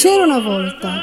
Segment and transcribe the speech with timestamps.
[0.00, 1.02] C'era volta.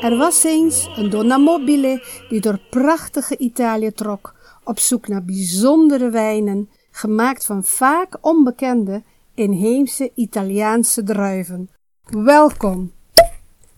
[0.00, 6.10] Er was eens een donna mobile die door prachtige Italië trok op zoek naar bijzondere
[6.10, 9.02] wijnen, gemaakt van vaak onbekende
[9.34, 11.70] inheemse Italiaanse druiven.
[12.04, 12.92] Welkom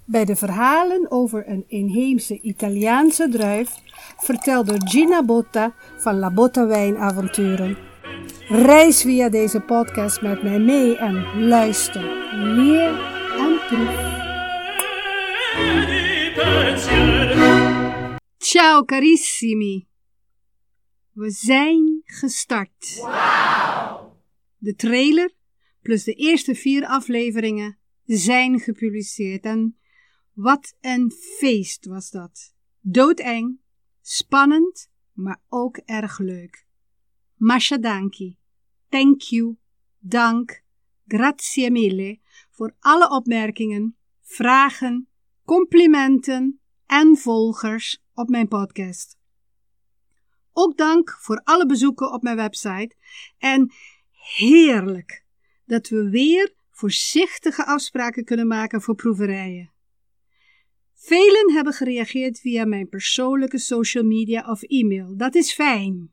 [0.04, 3.70] bij de verhalen over een inheemse Italiaanse druif,
[4.16, 7.76] verteld door Gina Botta van La Botta Wijnavonturen.
[8.48, 13.00] Reis via deze podcast met mij mee en luister, leer
[13.38, 14.21] en proef.
[18.52, 19.88] Ciao carissimi.
[21.12, 23.00] We zijn gestart.
[24.58, 25.34] De trailer
[25.82, 29.78] plus de eerste vier afleveringen zijn gepubliceerd en
[30.32, 32.54] wat een feest was dat.
[32.80, 33.58] Doodeng,
[34.00, 36.66] spannend, maar ook erg leuk.
[37.34, 38.36] Masha danki.
[38.88, 39.56] Thank you.
[39.98, 40.62] Dank.
[41.06, 45.08] Grazie mille voor alle opmerkingen, vragen,
[45.44, 49.18] complimenten en volgers op mijn podcast.
[50.52, 52.96] Ook dank voor alle bezoeken op mijn website
[53.38, 53.72] en
[54.36, 55.24] heerlijk
[55.64, 59.72] dat we weer voorzichtige afspraken kunnen maken voor proeverijen.
[60.94, 65.16] Velen hebben gereageerd via mijn persoonlijke social media of e-mail.
[65.16, 66.12] Dat is fijn.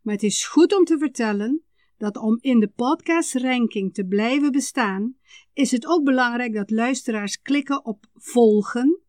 [0.00, 1.62] Maar het is goed om te vertellen
[1.98, 5.16] dat om in de podcast-ranking te blijven bestaan,
[5.52, 9.01] is het ook belangrijk dat luisteraars klikken op volgen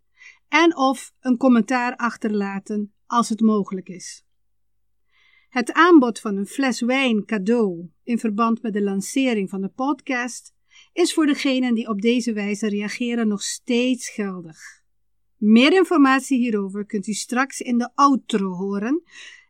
[0.54, 4.26] en of een commentaar achterlaten als het mogelijk is.
[5.50, 10.54] Het aanbod van een fles wijn cadeau in verband met de lancering van de podcast
[10.94, 14.58] is voor degenen die op deze wijze reageren nog steeds geldig.
[15.38, 19.04] Meer informatie hierover kunt u straks in de outro horen.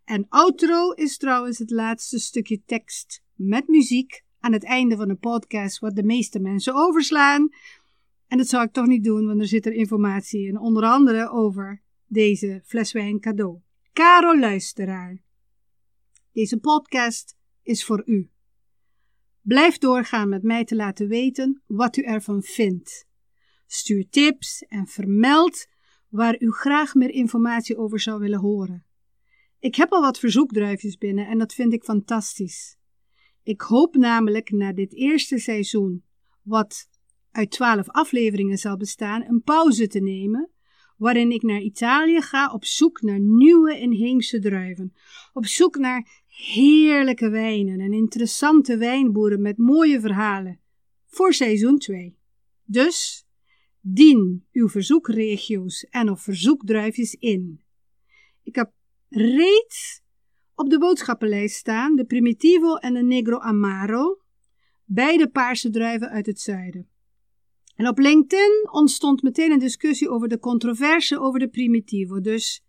[0.06, 5.16] En outro is trouwens het laatste stukje tekst met muziek aan het einde van de
[5.16, 7.50] podcast, wat de meeste mensen overslaan.
[8.34, 11.30] En dat zou ik toch niet doen, want er zit er informatie in, onder andere
[11.30, 13.60] over deze fles wijn cadeau.
[13.92, 15.22] Caro luisteraar,
[16.32, 18.32] deze podcast is voor u.
[19.42, 23.08] Blijf doorgaan met mij te laten weten wat u ervan vindt.
[23.68, 25.68] Stuur tips en vermeld
[26.10, 28.86] waar u graag meer informatie over zou willen horen.
[29.60, 32.78] Ik heb al wat verzoekdruifjes binnen en dat vind ik fantastisch.
[33.44, 36.04] Ik hoop namelijk na dit eerste seizoen,
[36.42, 36.92] wat
[37.34, 40.50] uit twaalf afleveringen zal bestaan, een pauze te nemen,
[40.98, 44.94] waarin ik naar Italië ga op zoek naar nieuwe inheemse druiven,
[45.34, 50.60] op zoek naar heerlijke wijnen en interessante wijnboeren met mooie verhalen,
[51.06, 52.18] voor seizoen 2.
[52.64, 53.26] Dus
[53.86, 57.64] Dien uw verzoekregio's en of verzoekdruifjes in.
[58.44, 58.72] Ik heb
[59.10, 60.02] reeds
[60.56, 64.22] op de boodschappenlijst staan de Primitivo en de Negro Amaro,
[64.84, 66.93] beide paarse druiven uit het zuiden.
[67.84, 72.62] En op LinkedIn ontstond meteen een discussie over de controverse over de Primitivo, dus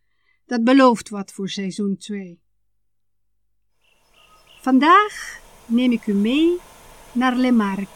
[0.46, 2.40] dat belooft wat voor seizoen 2.
[4.60, 6.56] Vandaag neem ik u mee
[7.12, 7.86] naar Le.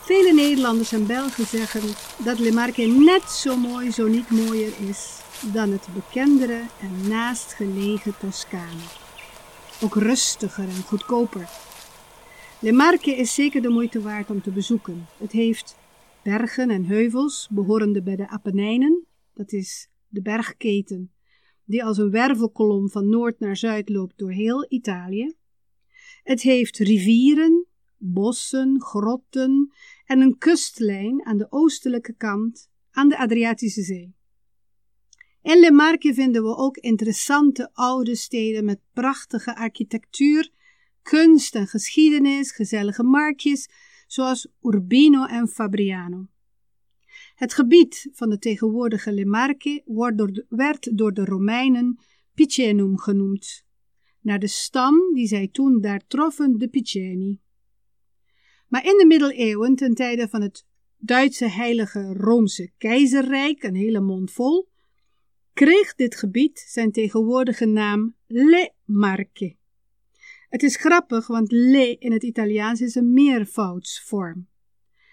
[0.00, 1.82] Vele Nederlanders en Belgen zeggen
[2.24, 5.20] dat Le net zo mooi, zo niet mooier is
[5.52, 8.82] dan het bekendere en naastgelegen Toscane.
[9.80, 11.67] Ook rustiger en goedkoper.
[12.60, 15.06] Le Marche is zeker de moeite waard om te bezoeken.
[15.18, 15.76] Het heeft
[16.22, 21.12] bergen en heuvels behorende bij de Apennijnen, dat is de bergketen
[21.64, 25.34] die als een wervelkolom van noord naar zuid loopt door heel Italië.
[26.22, 29.72] Het heeft rivieren, bossen, grotten
[30.04, 34.14] en een kustlijn aan de oostelijke kant aan de Adriatische Zee.
[35.42, 40.52] In Le Marche vinden we ook interessante oude steden met prachtige architectuur,
[41.08, 43.68] kunst en geschiedenis, gezellige marktjes,
[44.06, 46.26] zoals Urbino en Fabriano.
[47.34, 49.82] Het gebied van de tegenwoordige Le Marche
[50.48, 51.98] werd door de Romeinen
[52.34, 53.64] Picenum genoemd,
[54.20, 57.40] naar de stam die zij toen daar troffen, de Piceni.
[58.66, 60.66] Maar in de middeleeuwen, ten tijde van het
[60.96, 64.68] Duitse Heilige Roomse Keizerrijk, een hele mond vol,
[65.52, 69.57] kreeg dit gebied zijn tegenwoordige naam Le Marche.
[70.48, 74.48] Het is grappig, want le in het Italiaans is een meervoudsvorm.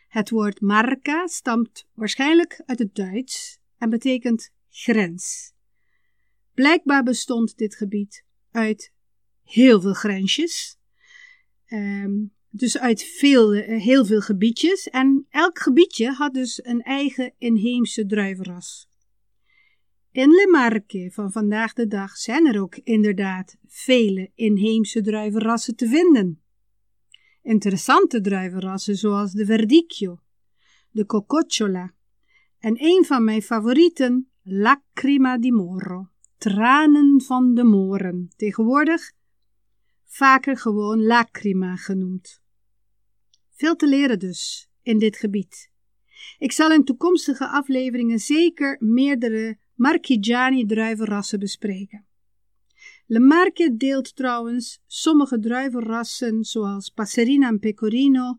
[0.08, 5.54] Het woord marca stamt waarschijnlijk uit het Duits en betekent grens.
[6.54, 8.94] Blijkbaar bestond dit gebied uit
[9.44, 10.78] heel veel grensjes.
[11.68, 14.90] Um, dus uit veel, eh, heel veel gebiedjes.
[14.90, 18.90] En elk gebiedje had dus een eigen inheemse druivenras.
[20.16, 25.88] In Le Marche van vandaag de dag zijn er ook inderdaad vele inheemse druivenrassen te
[25.88, 26.42] vinden.
[27.42, 30.20] Interessante druivenrassen zoals de Verdicchio,
[30.92, 31.94] de Cococciola
[32.60, 39.12] en een van mijn favorieten, Lacrima di Moro, tranen van de moren, tegenwoordig
[40.06, 42.42] vaker gewoon Lacrima genoemd.
[43.52, 45.72] Veel te leren dus in dit gebied.
[46.38, 52.06] Ik zal in toekomstige afleveringen zeker meerdere Marchigiani druivenrassen bespreken.
[53.08, 58.38] Le Marche deelt trouwens sommige druivenrassen zoals Passerina en Pecorino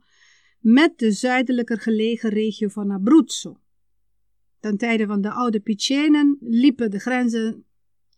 [0.59, 3.61] met de zuidelijker gelegen regio van Abruzzo.
[4.61, 7.65] Ten tijde van de oude Picenen liepen de grenzen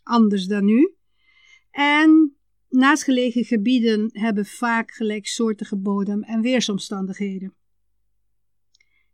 [0.02, 0.94] anders dan nu
[1.70, 2.36] en
[2.68, 7.54] naastgelegen gebieden hebben vaak gelijksoortige bodem en weersomstandigheden.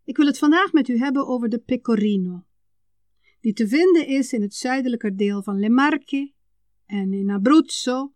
[0.04, 2.44] Ik wil het vandaag met u hebben over de pecorino,
[3.44, 6.32] die te vinden is in het zuidelijke deel van Le Marche
[6.86, 8.14] en in Abruzzo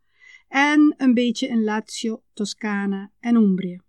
[0.48, 3.80] en een beetje in Lazio, Toscana en Umbrië.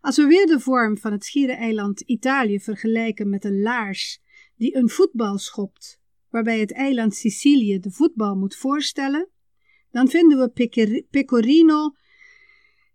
[0.00, 4.20] Als we weer de vorm van het schiereiland Italië vergelijken met een laars
[4.56, 9.28] die een voetbal schopt, waarbij het eiland Sicilië de voetbal moet voorstellen,
[9.90, 11.94] dan vinden we Pecorino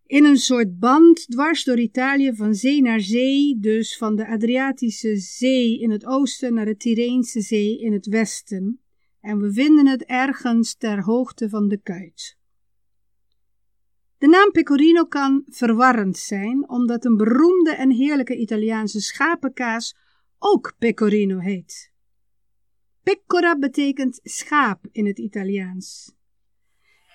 [0.05, 5.17] in een soort band dwars door Italië van zee naar zee, dus van de Adriatische
[5.17, 8.79] Zee in het oosten naar de Tyreense Zee in het westen.
[9.21, 12.37] En we vinden het ergens ter hoogte van de kuit.
[14.17, 19.95] De naam Pecorino kan verwarrend zijn, omdat een beroemde en heerlijke Italiaanse schapenkaas
[20.39, 21.93] ook Pecorino heet.
[23.03, 26.14] Pecora betekent schaap in het Italiaans.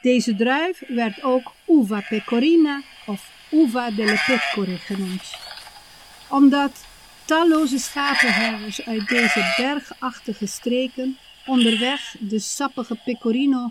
[0.00, 5.34] Deze druif werd ook uva pecorina of uva delle pecore genoemd,
[6.30, 6.86] omdat
[7.26, 13.70] talloze schapenherders uit deze bergachtige streken onderweg de sappige pecorino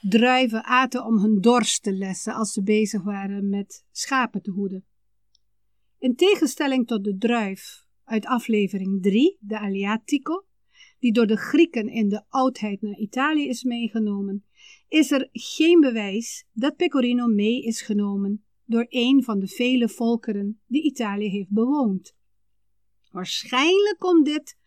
[0.00, 4.84] druiven aten om hun dorst te lessen als ze bezig waren met schapen te hoeden.
[5.98, 10.45] In tegenstelling tot de druif uit aflevering 3, de Aliatico,
[11.06, 14.44] die door de Grieken in de oudheid naar Italië is meegenomen,
[14.88, 20.60] is er geen bewijs dat Pecorino mee is genomen door een van de vele volkeren
[20.66, 22.16] die Italië heeft bewoond.
[23.10, 24.58] Waarschijnlijk komt dit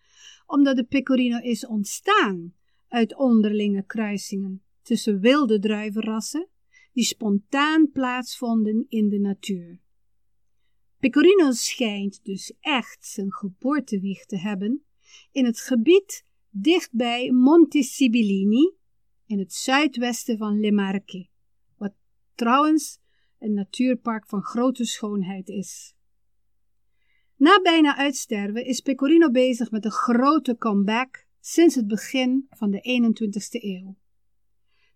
[0.46, 2.54] omdat de Pecorino is ontstaan
[2.88, 6.48] uit onderlinge kruisingen tussen wilde druivenrassen
[6.94, 9.82] die spontaan plaatsvonden in de natuur.
[11.00, 14.84] Pecorino schijnt dus echt zijn geboortewieg te hebben
[15.32, 18.74] in het gebied dichtbij Monte Sibillini
[19.26, 21.28] in het zuidwesten van Le Marche,
[21.78, 21.94] wat
[22.36, 23.00] trouwens
[23.40, 25.94] een natuurpark van grote schoonheid is.
[27.36, 33.12] Na bijna uitsterven is Pecorino bezig met een grote comeback sinds het begin van de
[33.12, 33.98] 21ste eeuw.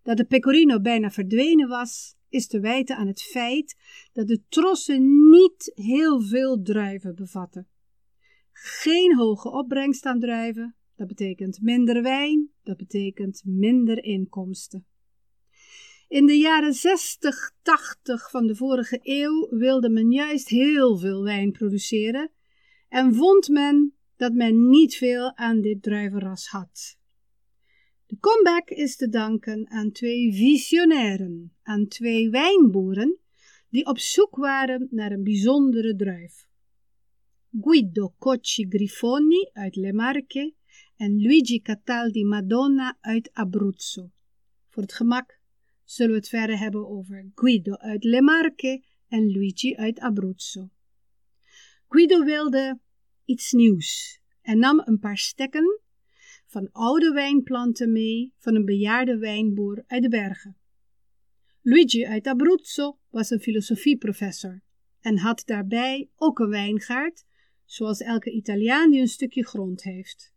[0.02, 3.76] Dat de Pecorino bijna verdwenen was, is te wijten aan het feit
[4.12, 7.68] dat de trossen niet heel veel druiven bevatten.
[8.52, 14.86] Geen hoge opbrengst aan druiven, dat betekent minder wijn, dat betekent minder inkomsten.
[16.08, 21.52] In de jaren 60, 80 van de vorige eeuw wilde men juist heel veel wijn
[21.52, 22.30] produceren
[22.88, 26.98] en vond men dat men niet veel aan dit druivenras had.
[28.06, 33.18] De comeback is te danken aan twee visionairen, aan twee wijnboeren
[33.68, 36.46] die op zoek waren naar een bijzondere druif.
[37.60, 40.54] Guido Cocci Grifoni uit Le Marche
[40.96, 44.10] en Luigi Cataldi Madonna uit Abruzzo.
[44.68, 45.40] Voor het gemak
[45.84, 50.70] zullen we het verder hebben over Guido uit Le Marche en Luigi uit Abruzzo.
[51.88, 52.78] Guido wilde
[53.24, 55.80] iets nieuws en nam een paar stekken
[56.46, 60.56] van oude wijnplanten mee van een bejaarde wijnboer uit de bergen.
[61.60, 64.62] Luigi uit Abruzzo was een filosofieprofessor
[65.00, 67.24] en had daarbij ook een wijngaard,
[67.64, 70.33] zoals elke Italiaan die een stukje grond heeft.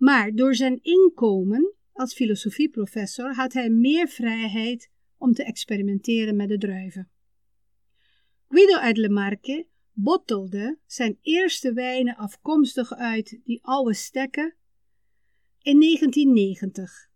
[0.00, 6.58] Maar door zijn inkomen als filosofieprofessor had hij meer vrijheid om te experimenteren met de
[6.58, 7.10] druiven.
[8.48, 14.54] Guido uit Le Marche bottelde zijn eerste wijnen afkomstig uit die oude stekken
[15.62, 17.08] in 1990.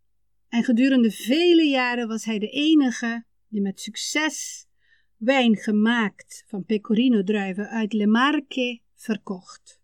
[0.48, 4.66] En gedurende vele jaren was hij de enige die met succes
[5.16, 9.82] wijn gemaakt van pecorino druiven uit Le Marche verkocht.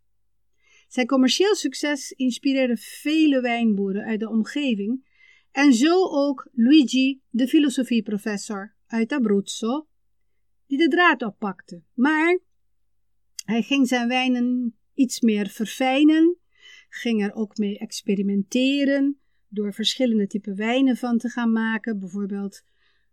[0.90, 5.08] Zijn commercieel succes inspireerde vele wijnboeren uit de omgeving
[5.52, 9.86] en zo ook Luigi, de filosofieprofessor uit Abruzzo,
[10.66, 11.82] die de draad oppakte.
[11.94, 12.38] Maar
[13.44, 16.36] hij ging zijn wijnen iets meer verfijnen,
[16.88, 19.18] ging er ook mee experimenteren
[19.48, 22.64] door verschillende typen wijnen van te gaan maken, bijvoorbeeld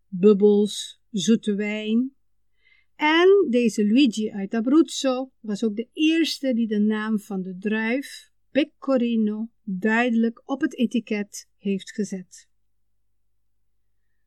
[0.08, 2.16] bubbels, zoete wijn.
[2.98, 8.32] En deze Luigi uit Abruzzo was ook de eerste die de naam van de druif,
[8.52, 12.48] Pecorino, duidelijk op het etiket heeft gezet.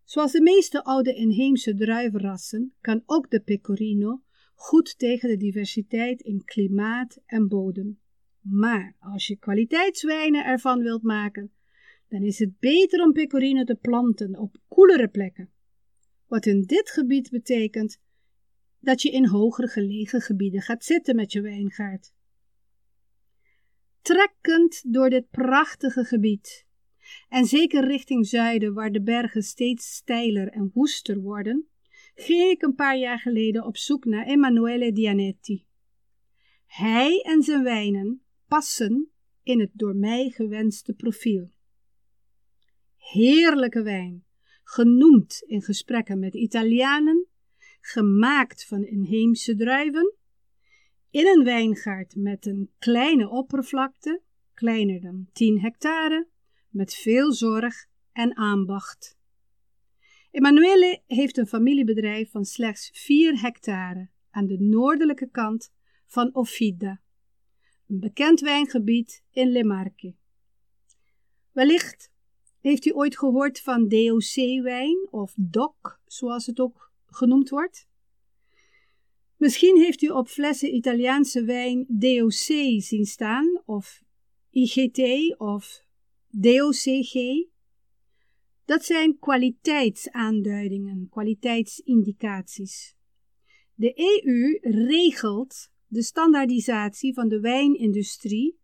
[0.04, 4.22] Zoals de meeste oude inheemse druivenrassen kan ook de Pecorino
[4.54, 8.00] goed tegen de diversiteit in klimaat en bodem.
[8.40, 11.52] Maar als je kwaliteitswijnen ervan wilt maken,
[12.08, 15.50] dan is het beter om pecorino te planten op koelere plekken.
[16.26, 18.00] Wat in dit gebied betekent
[18.80, 22.12] dat je in hogere gelegen gebieden gaat zitten met je wijngaard.
[24.02, 26.66] Trekkend door dit prachtige gebied,
[27.28, 31.68] en zeker richting zuiden, waar de bergen steeds steiler en woester worden,
[32.14, 35.66] ging ik een paar jaar geleden op zoek naar Emanuele Dianetti.
[36.66, 39.10] Hij en zijn wijnen passen
[39.42, 41.50] in het door mij gewenste profiel.
[42.96, 44.24] Heerlijke wijn,
[44.62, 47.26] genoemd in gesprekken met Italianen,
[47.80, 50.14] gemaakt van inheemse druiven,
[51.10, 54.20] in een wijngaard met een kleine oppervlakte,
[54.54, 56.28] kleiner dan 10 hectare,
[56.68, 59.18] met veel zorg en aanbacht.
[60.30, 65.72] Emanuele heeft een familiebedrijf van slechts 4 hectare aan de noordelijke kant
[66.06, 67.00] van Offida,
[67.86, 70.14] een bekend wijngebied in Le Marche.
[71.52, 72.12] Wellicht
[72.60, 77.88] heeft u ooit gehoord van DOC-wijn of DOC, zoals het ook genoemd wordt?
[79.36, 84.02] Misschien heeft u op flessen Italiaanse wijn DOC zien staan, of
[84.50, 85.84] IGT of
[86.28, 87.44] DOCG.
[88.64, 92.96] Dat zijn kwaliteitsaanduidingen, kwaliteitsindicaties.
[93.74, 98.58] De EU regelt de standaardisatie van de wijnindustrie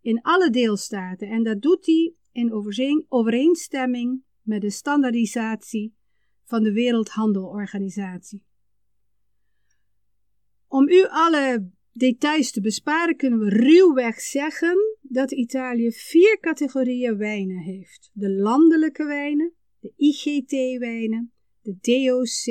[0.00, 2.52] in alle deelstaten en dat doet hij in
[3.08, 5.94] overeenstemming met de standaardisatie
[6.48, 8.42] van de Wereldhandelorganisatie.
[10.68, 17.58] Om u alle details te besparen, kunnen we ruwweg zeggen dat Italië vier categorieën wijnen
[17.58, 22.46] heeft: de landelijke wijnen, de IGT-wijnen, de DOC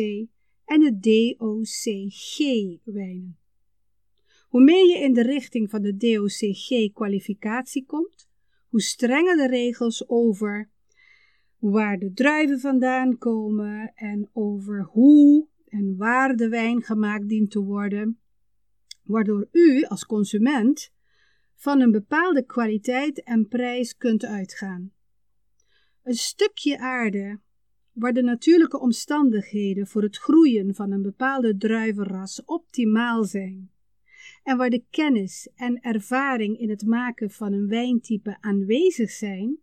[0.65, 0.97] en de
[1.37, 3.37] DOCG-wijnen.
[4.47, 8.29] Hoe meer je in de richting van de DOCG-kwalificatie komt,
[8.67, 10.71] hoe strenger de regels over
[11.59, 17.59] waar de druiven vandaan komen en over hoe en waar de wijn gemaakt dient te
[17.59, 18.19] worden,
[19.03, 20.93] waardoor u als consument
[21.55, 24.91] van een bepaalde kwaliteit en prijs kunt uitgaan.
[26.03, 27.39] Een stukje aarde
[27.91, 33.71] waar de natuurlijke omstandigheden voor het groeien van een bepaalde druivenras optimaal zijn
[34.43, 39.57] en waar de kennis en ervaring in het maken van een wijntype aanwezig zijn,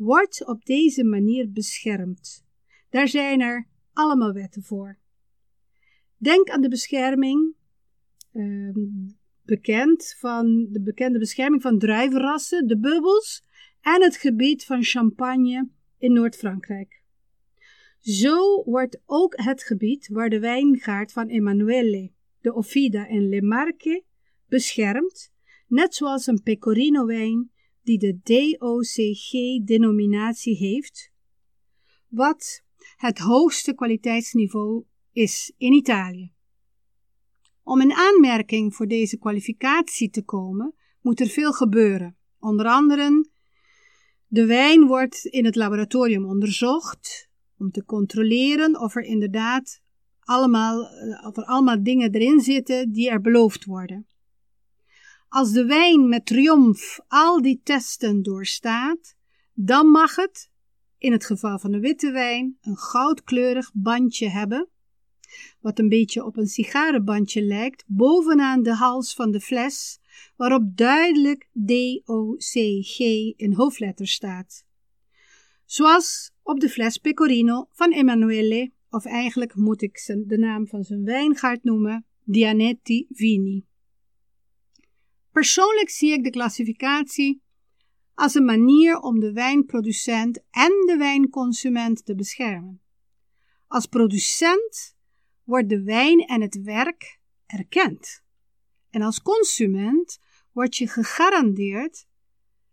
[0.00, 2.44] wordt op deze manier beschermd.
[2.90, 4.98] Daar zijn er allemaal wetten voor.
[6.16, 7.54] Denk aan de bescherming,
[8.32, 8.74] uh,
[9.42, 13.44] bekend van de bekende bescherming van druivenrassen, de bubbels,
[13.80, 17.02] en het gebied van Champagne in Noord-Frankrijk.
[17.98, 24.04] Zo wordt ook het gebied waar de wijngaard van Emanuele, de Offida en Le Marche
[24.46, 25.32] beschermd,
[25.66, 27.50] net zoals een Pecorino-wijn
[27.82, 31.12] die de DOCG-denominatie heeft,
[32.08, 32.62] wat
[32.96, 36.32] het hoogste kwaliteitsniveau is in Italië.
[37.62, 42.16] Om in aanmerking voor deze kwalificatie te komen, moet er veel gebeuren.
[42.38, 43.28] Onder andere,
[44.26, 49.80] de wijn wordt in het laboratorium onderzocht om te controleren of er inderdaad
[50.20, 54.06] allemaal, eh, of er allemaal dingen erin zitten die er beloofd worden.
[55.30, 59.14] Als de wijn met triomf al die testen doorstaat,
[59.54, 60.50] dan mag het,
[60.98, 64.68] in het geval van de witte wijn, een goudkleurig bandje hebben,
[65.60, 70.00] wat een beetje op een sigarenbandje lijkt, bovenaan de hals van de fles,
[70.36, 72.98] waarop duidelijk DOCG
[73.36, 74.64] in hoofdletters staat.
[75.64, 81.04] Zoals op de fles Pecorino van Emanuele, of eigenlijk moet ik de naam van zijn
[81.04, 83.68] wijngaard noemen, Dianetti Vini.
[85.32, 87.42] Persoonlijk zie ik de klassificatie
[88.14, 92.80] als een manier om de wijnproducent en de wijnconsument te beschermen.
[93.66, 94.96] Als producent
[95.44, 98.22] wordt de wijn en het werk erkend.
[98.90, 100.18] En als consument
[100.52, 102.06] wordt je gegarandeerd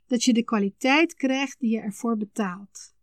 [0.08, 2.96] dat je de kwaliteit krijgt die je ervoor betaalt.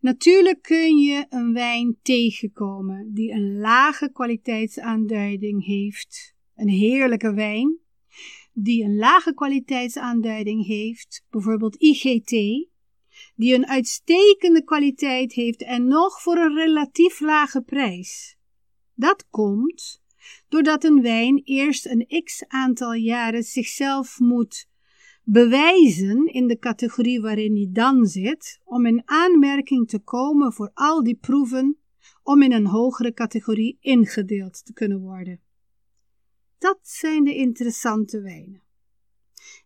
[0.00, 7.81] Natuurlijk kun je een wijn tegenkomen die een lage kwaliteitsaanduiding heeft, een heerlijke wijn,
[8.52, 12.30] die een lage kwaliteitsaanduiding heeft, bijvoorbeeld IGT,
[13.34, 18.36] die een uitstekende kwaliteit heeft en nog voor een relatief lage prijs.
[18.94, 20.02] Dat komt
[20.48, 24.70] doordat een wijn eerst een x aantal jaren zichzelf moet
[25.24, 31.02] bewijzen in de categorie waarin hij dan zit, om in aanmerking te komen voor al
[31.02, 31.76] die proeven
[32.22, 35.40] om in een hogere categorie ingedeeld te kunnen worden.
[36.62, 38.62] Dat zijn de interessante wijnen.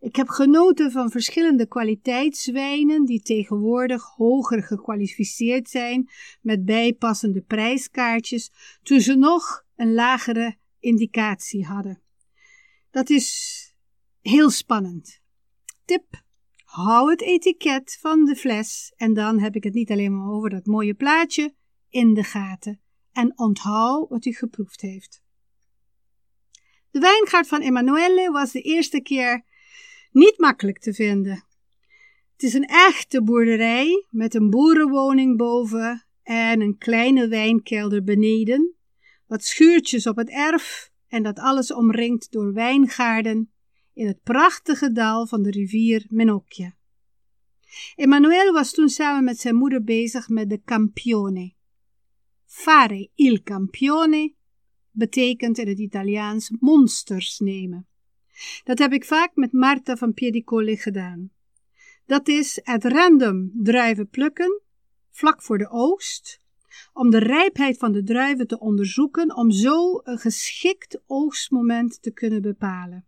[0.00, 6.10] Ik heb genoten van verschillende kwaliteitswijnen die tegenwoordig hoger gekwalificeerd zijn
[6.40, 8.50] met bijpassende prijskaartjes,
[8.82, 12.02] toen ze nog een lagere indicatie hadden.
[12.90, 13.60] Dat is
[14.20, 15.20] heel spannend.
[15.84, 16.22] Tip:
[16.64, 20.50] hou het etiket van de fles en dan heb ik het niet alleen maar over
[20.50, 21.54] dat mooie plaatje
[21.88, 22.80] in de gaten
[23.12, 25.24] en onthoud wat u geproefd heeft.
[26.96, 29.44] De wijngaard van Emanuele was de eerste keer
[30.10, 31.44] niet makkelijk te vinden.
[32.32, 38.74] Het is een echte boerderij met een boerenwoning boven en een kleine wijnkelder beneden,
[39.26, 43.52] wat schuurtjes op het erf en dat alles omringd door wijngaarden
[43.94, 46.76] in het prachtige dal van de rivier Menocchia.
[47.96, 51.54] Emanuele was toen samen met zijn moeder bezig met de Campione.
[52.44, 54.35] Fare il Campione
[54.96, 57.86] betekent in het Italiaans monsters nemen.
[58.64, 61.30] Dat heb ik vaak met Marta van Piedicolli gedaan.
[62.06, 64.60] Dat is het random druiven plukken,
[65.10, 66.40] vlak voor de oogst,
[66.92, 72.42] om de rijpheid van de druiven te onderzoeken, om zo een geschikt oogstmoment te kunnen
[72.42, 73.04] bepalen.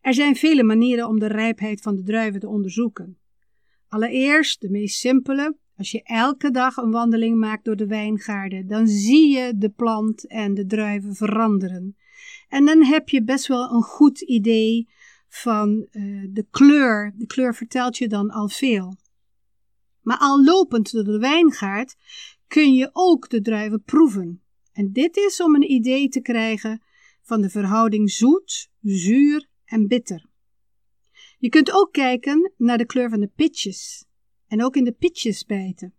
[0.00, 3.18] Er zijn vele manieren om de rijpheid van de druiven te onderzoeken.
[3.88, 8.88] Allereerst, de meest simpele, als je elke dag een wandeling maakt door de wijngaarden, dan
[8.88, 11.96] zie je de plant en de druiven veranderen.
[12.48, 14.88] En dan heb je best wel een goed idee
[15.28, 17.12] van uh, de kleur.
[17.16, 18.96] De kleur vertelt je dan al veel.
[20.00, 21.96] Maar al lopend door de wijngaard
[22.46, 24.42] kun je ook de druiven proeven.
[24.72, 26.82] En dit is om een idee te krijgen
[27.22, 30.26] van de verhouding zoet, zuur en bitter.
[31.38, 34.08] Je kunt ook kijken naar de kleur van de pitjes
[34.50, 35.94] en ook in de pitjes bijten.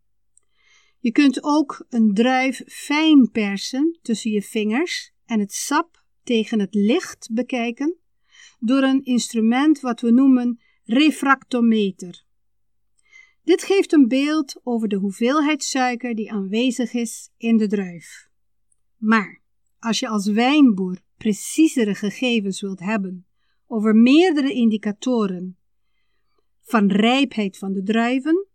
[0.99, 6.73] Je kunt ook een druif fijn persen tussen je vingers en het sap tegen het
[6.73, 7.97] licht bekijken
[8.59, 12.23] door een instrument wat we noemen refractometer.
[13.43, 18.29] Dit geeft een beeld over de hoeveelheid suiker die aanwezig is in de druif.
[18.97, 19.41] Maar
[19.79, 23.25] als je als wijnboer preciezere gegevens wilt hebben
[23.67, 25.57] over meerdere indicatoren
[26.61, 28.47] van rijpheid van de druiven,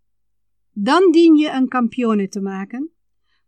[0.73, 2.91] dan dien je een campione te maken,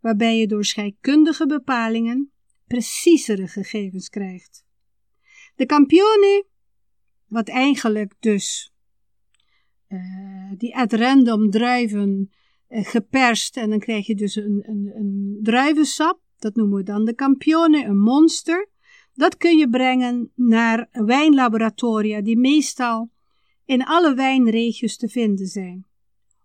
[0.01, 2.33] waarbij je door scheikundige bepalingen
[2.67, 4.67] preciezere gegevens krijgt.
[5.55, 6.47] De campione,
[7.27, 8.73] wat eigenlijk dus
[9.89, 12.31] uh, die at random druiven
[12.69, 17.05] uh, geperst en dan krijg je dus een, een, een druivensap, dat noemen we dan
[17.05, 18.69] de campione, een monster.
[19.15, 23.11] Dat kun je brengen naar wijnlaboratoria die meestal
[23.69, 25.87] in alle wijnregio's te vinden zijn.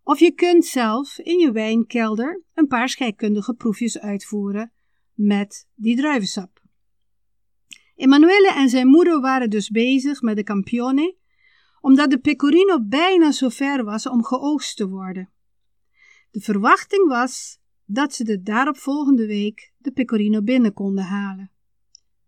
[0.03, 4.71] Of je kunt zelf in je wijnkelder een paar scheikundige proefjes uitvoeren
[5.13, 6.61] met die druivensap.
[7.95, 11.15] Emanuele en zijn moeder waren dus bezig met de Campione,
[11.81, 15.29] omdat de pecorino bijna zover was om geoogst te worden.
[16.31, 21.51] De verwachting was dat ze de daaropvolgende week de pecorino binnen konden halen.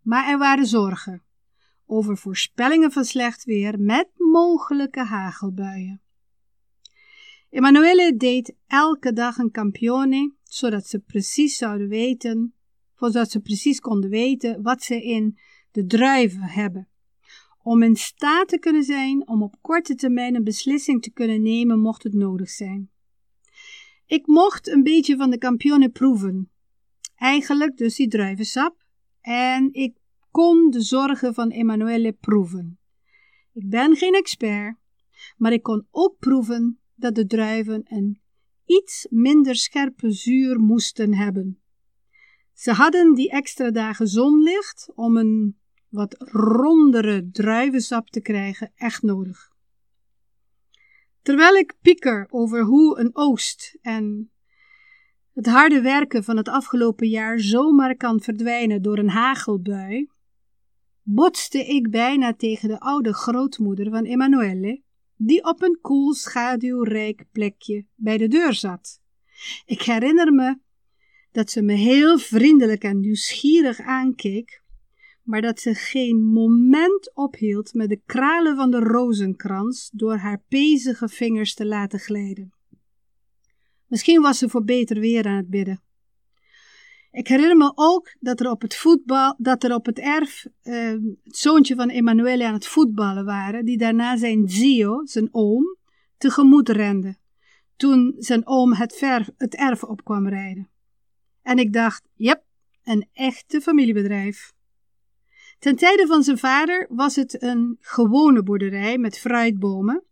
[0.00, 1.24] Maar er waren zorgen
[1.86, 6.00] over voorspellingen van slecht weer met mogelijke hagelbuien.
[7.50, 12.54] Emanuele deed elke dag een campione, zodat ze precies zouden weten,
[12.96, 15.38] zodat ze precies konden weten wat ze in
[15.70, 16.88] de druiven hebben.
[17.62, 21.80] Om in staat te kunnen zijn om op korte termijn een beslissing te kunnen nemen,
[21.80, 22.90] mocht het nodig zijn.
[24.06, 26.50] Ik mocht een beetje van de campione proeven.
[27.16, 28.84] Eigenlijk dus die druivensap.
[29.20, 29.96] En ik
[30.30, 32.78] kon de zorgen van Emanuele proeven.
[33.56, 34.76] Ik ben geen expert,
[35.36, 38.20] maar ik kon ook proeven dat de druiven een
[38.64, 41.60] iets minder scherpe zuur moesten hebben.
[42.52, 49.50] Ze hadden die extra dagen zonlicht om een wat rondere druivensap te krijgen echt nodig.
[51.22, 54.30] Terwijl ik pieker over hoe een oost en
[55.32, 60.08] het harde werken van het afgelopen jaar zomaar kan verdwijnen door een hagelbui,
[61.08, 64.82] botste ik bijna tegen de oude grootmoeder van Emanuele,
[65.16, 69.00] die op een koel schaduwrijk plekje bij de deur zat.
[69.66, 70.58] Ik herinner me
[71.32, 74.62] dat ze me heel vriendelijk en nieuwsgierig aankeek,
[75.22, 81.08] maar dat ze geen moment ophield met de kralen van de rozenkrans door haar pezige
[81.08, 82.54] vingers te laten glijden.
[83.86, 85.85] Misschien was ze voor beter weer aan het bidden.
[87.16, 90.90] Ik herinner me ook dat er op het voetbal, dat er op het erf uh,
[91.24, 95.76] het zoontje van Emanuele aan het voetballen waren, die daarna zijn zio, zijn oom,
[96.18, 97.16] tegemoet rende,
[97.76, 100.70] toen zijn oom het, ver, het erf op kwam rijden.
[101.42, 102.42] En ik dacht, jep,
[102.84, 104.52] een echte familiebedrijf.
[105.58, 110.02] Ten tijde van zijn vader was het een gewone boerderij met fruitbomen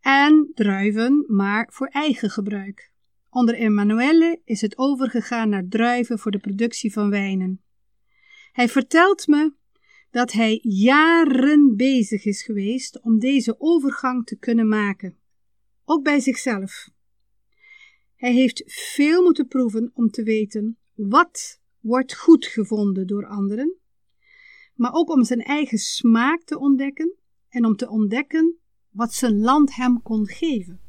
[0.00, 2.91] en druiven, maar voor eigen gebruik.
[3.34, 7.62] Onder Emanuele is het overgegaan naar druiven voor de productie van wijnen.
[8.52, 9.52] Hij vertelt me
[10.10, 15.18] dat hij jaren bezig is geweest om deze overgang te kunnen maken,
[15.84, 16.88] ook bij zichzelf.
[18.16, 23.76] Hij heeft veel moeten proeven om te weten wat wordt goed gevonden door anderen,
[24.74, 27.14] maar ook om zijn eigen smaak te ontdekken
[27.48, 28.56] en om te ontdekken
[28.90, 30.80] wat zijn land hem kon geven.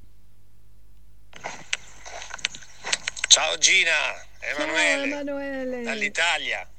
[3.34, 5.82] Ciao Gina, Emanuele, Ciao Emanuele.
[5.82, 6.70] dall'Italia.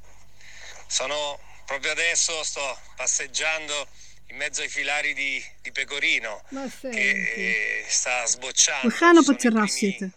[0.87, 3.89] Sono proprio adesso sto passeggiando
[4.29, 6.45] in mezzo ai filari di, di pecorino
[6.81, 8.87] che eh, sta sbocciando.
[8.87, 10.15] We gaan op het terras zitten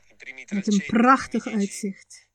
[0.54, 2.28] met een prachtig uitzicht.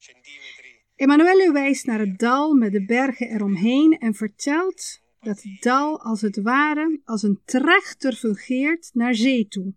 [0.96, 6.20] Emanuele wijst naar het dal met de bergen eromheen en vertelt dat het dal als
[6.20, 9.74] het ware als een trechter fungeert naar zee toe.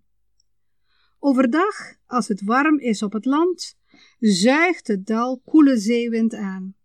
[1.19, 3.75] Overdag, als het warm is op het land,
[4.31, 6.75] zuigt het dal koele zeewind aan.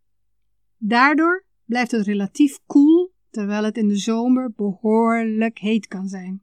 [0.77, 6.43] Daardoor blijft het relatief koel, terwijl het in de zomer behoorlijk heet kan zijn.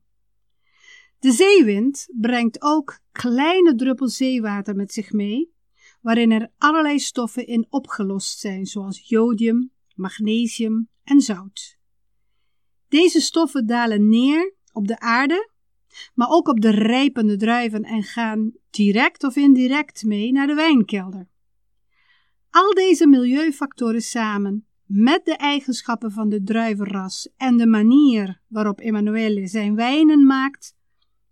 [1.20, 5.54] De zeewind brengt ook kleine druppels zeewater met zich mee,
[6.02, 11.78] waarin er allerlei stoffen in opgelost zijn, zoals jodium, magnesium en zout.
[12.88, 15.50] Deze stoffen dalen neer op de aarde,
[16.14, 21.28] maar ook op de rijpende druiven en gaan direct of indirect mee naar de wijnkelder.
[22.50, 29.48] Al deze milieufactoren samen, met de eigenschappen van de druivenras en de manier waarop Emanuele
[29.48, 30.76] zijn wijnen maakt,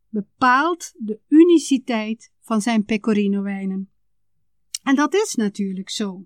[0.09, 3.89] bepaalt de uniciteit van zijn Pecorino-wijnen.
[4.83, 6.25] En dat is natuurlijk zo.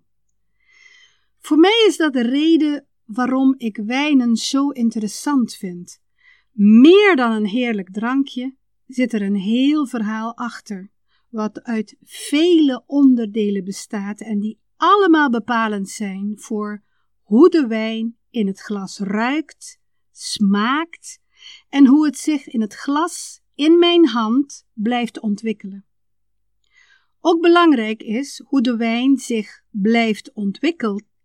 [1.39, 6.01] Voor mij is dat de reden waarom ik wijnen zo interessant vind.
[6.51, 8.55] Meer dan een heerlijk drankje
[8.87, 10.91] zit er een heel verhaal achter,
[11.29, 16.83] wat uit vele onderdelen bestaat en die allemaal bepalend zijn voor
[17.21, 19.79] hoe de wijn in het glas ruikt,
[20.11, 21.19] smaakt
[21.69, 25.85] en hoe het zich in het glas in mijn hand blijft ontwikkelen.
[27.19, 30.33] Ook belangrijk is hoe de wijn zich blijft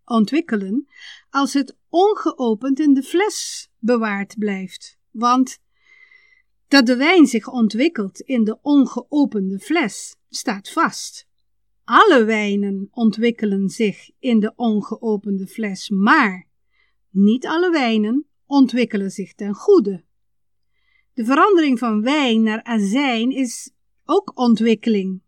[0.05, 0.87] ontwikkelen
[1.29, 4.94] als het ongeopend in de fles bewaard blijft.
[5.17, 5.59] Want
[6.67, 11.27] dat de wijn zich ontwikkelt in de ongeopende fles staat vast.
[11.83, 16.47] Alle wijnen ontwikkelen zich in de ongeopende fles, maar
[17.09, 20.03] niet alle wijnen ontwikkelen zich ten goede.
[21.13, 23.71] De verandering van wijn naar azijn is
[24.03, 25.21] ook ontwikkeling,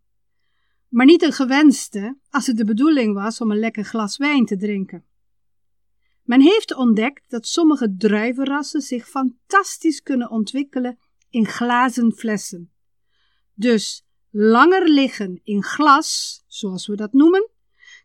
[0.88, 4.56] maar niet een gewenste als het de bedoeling was om een lekker glas wijn te
[4.56, 5.04] drinken.
[6.28, 10.98] Men heeft ontdekt dat sommige druivenrassen zich fantastisch kunnen ontwikkelen
[11.30, 12.72] in glazen flessen.
[13.54, 17.50] Dus langer liggen in glas, zoals we dat noemen,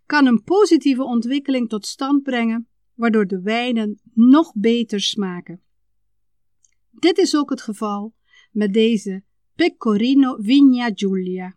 [0.05, 5.61] kan een positieve ontwikkeling tot stand brengen, waardoor de wijnen nog beter smaken.
[6.91, 8.15] Dit is ook het geval
[8.51, 9.23] met deze
[9.55, 11.55] Pecorino Vigna Giulia.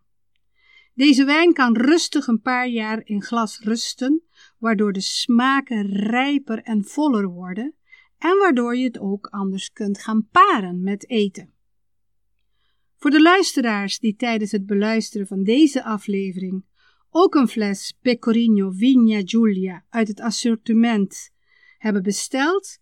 [0.97, 4.23] Deze wijn kan rustig een paar jaar in glas rusten,
[4.59, 7.75] waardoor de smaken rijper en voller worden
[8.19, 11.55] en waardoor je het ook anders kunt gaan paren met eten.
[12.97, 16.65] Voor de luisteraars die tijdens het beluisteren van deze aflevering
[17.11, 21.31] ook een fles Pecorino Vigna Giulia uit het assortiment
[21.79, 22.79] hebben besteld,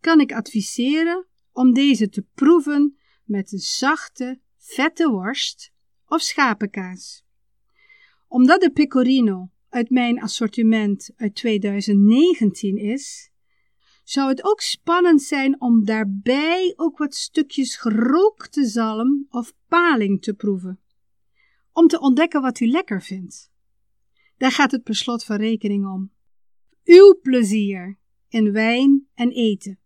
[0.00, 5.72] kan ik adviseren om deze te proeven met de zachte, vette worst
[6.06, 7.23] of schapenkaas.
[8.28, 13.30] Omdat de pecorino uit mijn assortiment uit 2019 is,
[14.04, 20.34] zou het ook spannend zijn om daarbij ook wat stukjes gerookte zalm of paling te
[20.34, 20.80] proeven,
[21.72, 23.52] om te ontdekken wat u lekker vindt.
[24.36, 26.12] Daar gaat het per slot van rekening om.
[26.84, 29.78] Uw plezier in wijn en eten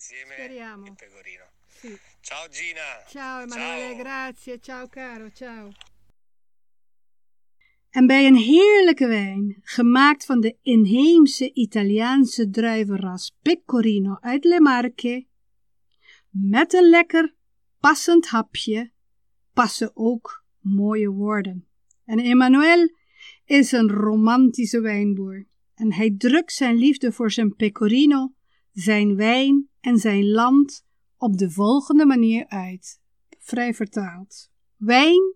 [0.00, 0.86] Speriamo.
[0.86, 1.44] il pecorino.
[1.66, 1.98] Sì.
[2.20, 3.04] Ciao Gina.
[3.06, 4.02] Ciao Emanuele, ciao.
[4.02, 4.60] grazie.
[4.60, 5.70] Ciao caro, ciao.
[7.90, 15.26] En bij een heerlijke wijn, gemaakt van de inheemse Italiaanse druivenras Pecorino uit Le Marche,
[16.30, 17.34] met een lekker
[17.80, 18.90] passend hapje,
[19.52, 21.66] passen ook mooie woorden.
[22.04, 22.88] En Emmanuel
[23.44, 28.34] is een romantische wijnboer en hij drukt zijn liefde voor zijn pecorino,
[28.72, 33.00] zijn wijn en zijn land op de volgende manier uit,
[33.38, 34.50] vrij vertaald.
[34.76, 35.34] Wijn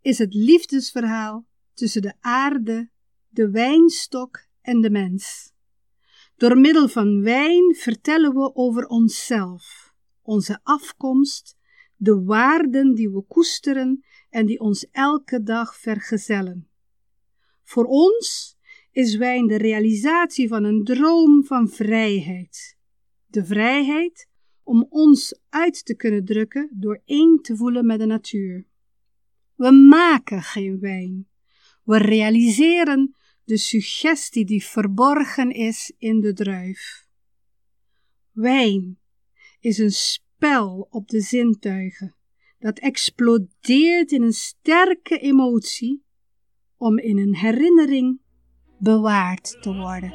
[0.00, 2.90] is het liefdesverhaal tussen de aarde,
[3.28, 5.52] de wijnstok en de mens.
[6.36, 11.56] Door middel van wijn vertellen we over onszelf, onze afkomst,
[11.96, 16.68] de waarden die we koesteren en die ons elke dag vergezellen.
[17.62, 18.56] Voor ons
[18.90, 22.76] is wijn de realisatie van een droom van vrijheid.
[23.26, 24.28] De vrijheid
[24.62, 28.66] om ons uit te kunnen drukken door één te voelen met de natuur.
[29.54, 31.28] We maken geen wijn.
[31.86, 37.06] We realiseren de suggestie die verborgen is in de druif.
[38.32, 38.98] Wijn
[39.60, 42.16] is een spel op de zintuigen
[42.58, 46.04] dat explodeert in een sterke emotie
[46.76, 48.20] om in een herinnering
[48.78, 50.12] bewaard te worden.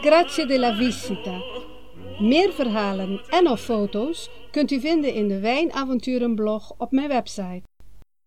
[0.00, 1.42] Grazie della visita.
[2.20, 7.69] Meer verhalen en of foto's kunt u vinden in de Wijnavonturenblog op mijn website.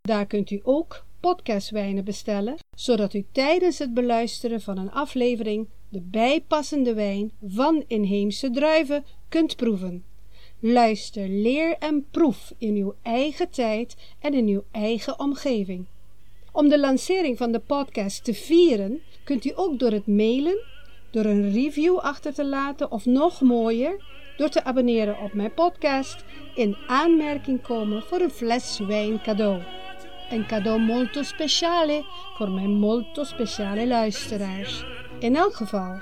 [0.07, 6.01] Daar kunt u ook podcastwijnen bestellen, zodat u tijdens het beluisteren van een aflevering de
[6.01, 10.03] bijpassende wijn van inheemse druiven kunt proeven.
[10.59, 15.85] Luister, leer en proef in uw eigen tijd en in uw eigen omgeving.
[16.51, 20.63] Om de lancering van de podcast te vieren, kunt u ook door het mailen,
[21.11, 24.03] door een review achter te laten of nog mooier,
[24.37, 26.23] door te abonneren op mijn podcast
[26.55, 29.61] in aanmerking komen voor een fles wijn cadeau.
[30.33, 34.85] Een cadeau molto speciale voor mijn molto speciale luisteraars.
[35.19, 36.01] In elk geval,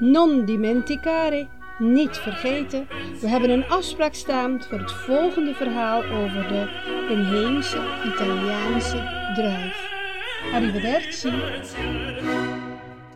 [0.00, 1.46] non dimenticare,
[1.78, 2.88] niet vergeten,
[3.20, 6.68] we hebben een afspraak staan voor het volgende verhaal over de
[7.10, 9.88] inheemse Italiaanse druif.
[10.52, 11.30] Arrivederci.